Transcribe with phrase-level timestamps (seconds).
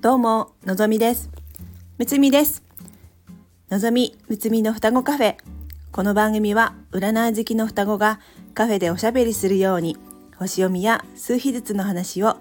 [0.00, 1.28] どうものぞみです。
[1.98, 2.62] むつみです。
[3.68, 5.36] のぞみむつみの双子カフェ。
[5.90, 8.20] この番組は占い好きの双子が
[8.54, 9.96] カフェでおしゃべりするように
[10.36, 12.36] 星読みや数秘術の話を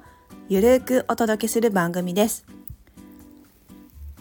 [0.50, 2.46] ゆるーくお届けする番組です。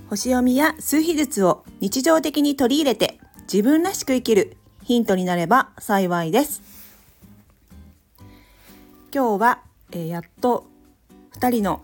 [0.08, 3.20] 星読みや数秘術を日常的に取り入れて
[3.52, 6.62] 自分らしく生きるヒントになれば幸いです。
[9.14, 9.58] 今日は、
[9.92, 10.66] えー、やっと
[11.38, 11.82] 2人の、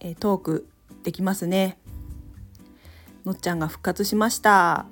[0.00, 0.68] えー、トーク
[1.08, 1.78] できますね。
[3.24, 4.84] のっちゃんが復活しました。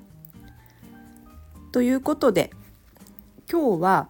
[1.71, 2.49] ということで
[3.47, 4.09] 今日は、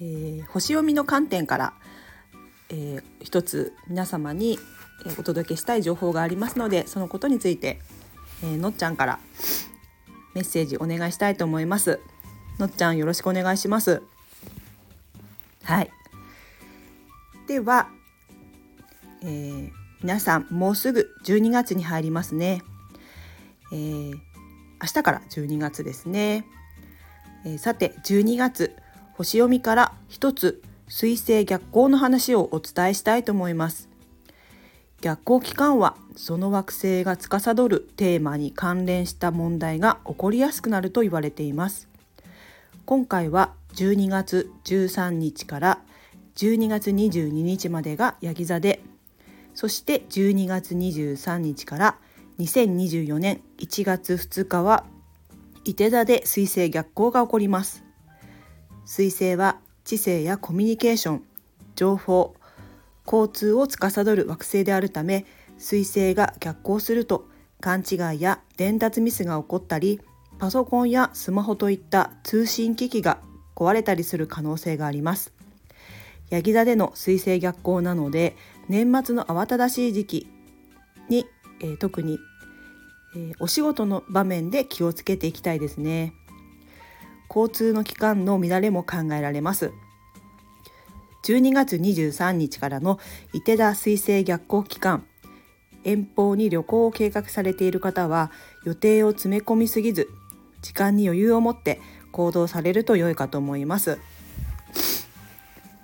[0.00, 1.74] えー、星読みの観点から、
[2.70, 4.58] えー、一つ皆様に
[5.16, 7.78] お届けしたい情報がありますのでそのことについて、
[8.42, 9.20] えー、のっちゃんから
[10.34, 12.00] メッセージお願いしたいと思います。
[12.58, 14.02] のっちゃんよろしくお願いします。
[15.62, 15.90] はい。
[17.46, 17.90] では、
[19.22, 22.62] えー、皆さんもうすぐ12月に入りますね、
[23.72, 24.18] えー、明
[24.94, 26.44] 日から12月ですね、
[27.46, 28.74] えー、さて12月
[29.14, 33.88] 星読みから一つ水星逆行の話をお伝えしたいと思います。
[35.00, 41.88] 逆行期間はその惑星が司るテーマに関連した問題が起こりやすくなると言われています。
[42.84, 45.78] 今回は12月13日から
[46.36, 48.82] 12月22日までがヤギ座で
[49.54, 51.98] そして12月23日から
[52.38, 54.84] 2024年1月2日は
[55.64, 57.84] 伊手座で水星逆行が起こります。
[58.84, 61.22] 水星は知性やコミュニケーション
[61.76, 62.34] 情報
[63.06, 65.24] 交通を司る惑星であるため
[65.58, 67.28] 彗星が逆行すると
[67.60, 70.00] 勘違いや伝達ミスが起こったり
[70.38, 73.18] パソコンやスマホといった通信機器が
[73.54, 75.32] 壊れたりする可能性があります。
[76.30, 78.36] ヤギ座での彗星逆行なので
[78.68, 80.26] 年末の慌ただしい時期
[81.08, 81.26] に、
[81.60, 82.18] えー、特に、
[83.14, 86.14] えー、お仕事の場面で気をつけていきたいですね。
[87.28, 89.72] 交通の期間の乱れも考えられます。
[91.24, 92.98] 12月23日からの
[93.32, 95.06] 伊手田水星逆行期間。
[95.84, 98.30] 遠方に旅行を計画されている方は
[98.64, 100.08] 予定を詰め込みすぎず
[100.60, 101.80] 時間に余裕を持って
[102.12, 103.98] 行動されると良いかと思います。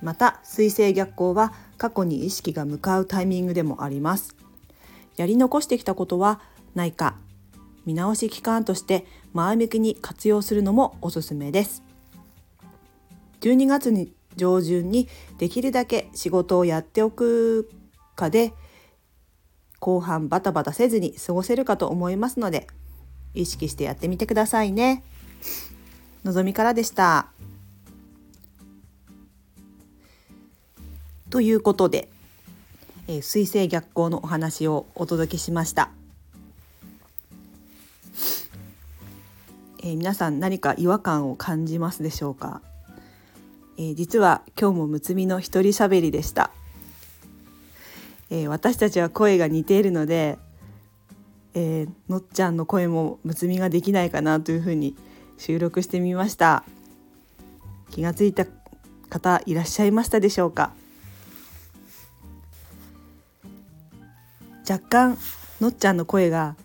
[0.03, 4.37] また水星逆行は過去に意識が向かうタイミングでもあります
[5.17, 6.41] やり残してきたことは
[6.75, 7.17] ないか
[7.85, 11.83] 見直し期間として前向きに活用するのもおすすめです
[13.41, 15.09] 12月に上旬に
[15.39, 17.71] できるだけ仕事をやっておく
[18.15, 18.53] かで
[19.81, 22.67] 後半バタバタせずに過ごせるかと思いますので
[23.35, 25.05] 意識してやってみてくださいね。
[26.25, 27.29] のぞみからでした。
[31.31, 32.09] ということで、
[33.07, 35.91] えー、水星逆行のお話をお届けしました。
[39.81, 42.63] えー、皆さん何か違和感を感じますでしょうか？
[43.77, 46.51] えー、実は今日もむつみの一人喋りでした、
[48.31, 50.39] えー、私たちは声が似ているので、
[51.55, 54.97] えー、のっちゃんの声もむつみができないかなというふうに
[55.37, 56.65] 収録してみました。
[57.91, 58.47] 気がついた
[59.09, 60.73] 方いらっしゃいましたでしょうか？
[64.69, 65.19] 若干
[65.61, 66.57] のっちゃんの声が、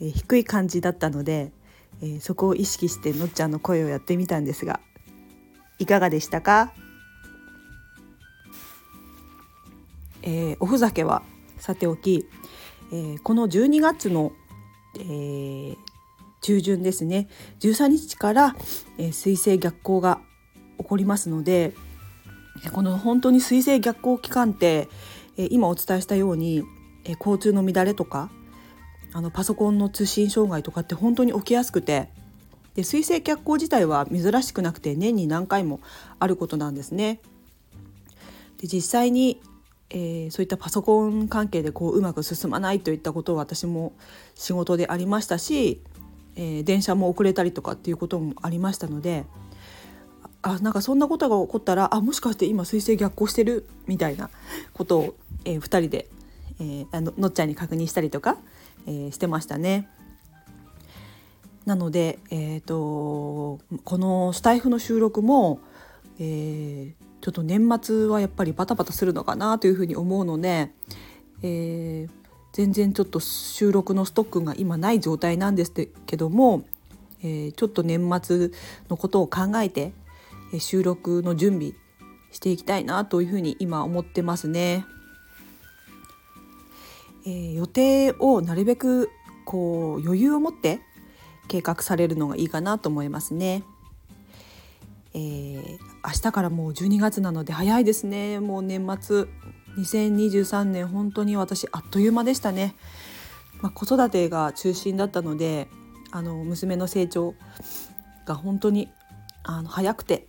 [0.00, 1.52] 低い感じだったので、
[2.20, 4.80] そこを意識してのっちゃんの声をやってみたんですが
[5.78, 6.72] いかがでしたか、
[10.22, 11.22] えー、おふざけは
[11.58, 12.26] さておき、
[12.92, 14.32] えー、この12月の、
[14.98, 15.76] えー、
[16.42, 17.28] 中旬ですね。
[17.60, 18.56] 13日から、
[18.98, 20.20] えー、水星逆行が
[20.78, 21.74] 起こりますので
[22.72, 24.88] この本当に水星逆行期間って、
[25.36, 26.62] えー、今お伝えしたように、
[27.04, 28.30] え、交通の乱れとか
[29.12, 32.08] あのパソコンの通信障害とかって本当に起きやすくて
[32.74, 35.80] で水星逆行自体は珍しくなくて年に何回も
[36.18, 37.20] あることなんですね。
[38.58, 39.40] で実際に、
[39.88, 43.92] えー、そういったパソコン関係でこううまく進まないといったことを私も
[44.34, 45.82] 仕事でありましたし、
[46.36, 49.24] えー、電車も遅れたりとかっていうこともありましたので
[50.42, 53.66] あなんかそんなことが起こったらあもしかして今水星逆行してる？
[53.86, 54.30] みたいな
[54.74, 55.14] ことを、
[55.44, 56.08] えー、2人で、
[56.60, 58.36] えー、あののっちゃんに確認したりとか、
[58.86, 59.88] えー、してましたね。
[61.66, 65.60] なので、えーと、このスタイフの収録も、
[66.18, 70.70] えー、ちょっと年末はやっぱりバタバタするのかなというふうに思うので、
[71.42, 72.10] えー、
[72.52, 75.72] 全然ちょっと収録のストックが今ない状態なんです
[76.06, 76.64] けども、
[77.22, 78.50] えー、ちょっと年末
[78.88, 79.92] のことを考えて
[80.58, 81.72] 収録の準備
[82.32, 84.86] していきたいなというふうに今思ってますね。
[87.26, 89.10] えー、予定をなるべく
[89.44, 90.80] こう余裕を持って
[91.48, 93.64] 計画されるのがいいかなと思いますね。
[95.12, 99.24] えー、明日からもう12月なので早いですねもう年末
[99.76, 102.76] 2023年本当に私あっという間でしたね、
[103.60, 105.66] まあ、子育てが中心だったので
[106.12, 107.34] あの娘の成長
[108.24, 108.88] が本当に
[109.42, 110.28] あの早くて、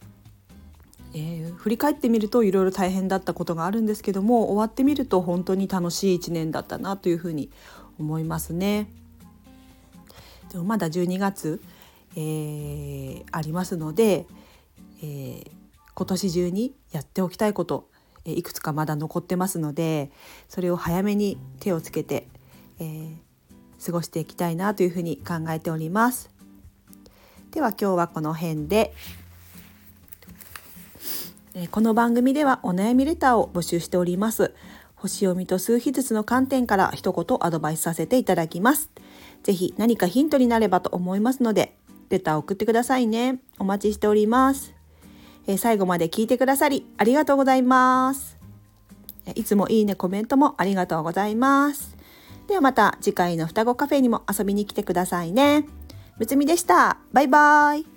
[1.13, 7.52] えー、振り返ってみるといろいろ大変だったことがあるんですけども終わってみると本当に楽しい1年だったなというふうに
[8.00, 8.90] 思いますね。
[10.52, 11.62] でもまだ12月、
[12.16, 14.25] えー、ありますので、
[15.02, 15.52] えー、
[15.94, 17.90] 今年中にやっておきたいこと、
[18.25, 20.12] え、いくつかまだ残ってますので
[20.50, 22.28] それを早めに手をつけて、
[22.80, 26.30] えー、過ごしていきたいなというふうに考えております。
[27.52, 28.94] では今日はこの辺で
[31.69, 34.53] この番組ではお悩みレターを募集しております
[34.95, 38.89] 星読みと数秘術の観点から一言アドバイスさせていただきます
[39.44, 41.75] ぜひ何かヒントになればと思いますので
[42.09, 44.74] レターを送ってくださいねお待ちしております
[45.48, 48.38] え最後まで聞いてくださりありがとうございます
[49.36, 52.01] いつもいいねコメントもありがとうございます
[52.51, 55.65] ではまた次回の双子カフェにも遊びに来てくださいね。
[56.18, 56.98] むつみでした。
[57.13, 57.90] バイバーイ。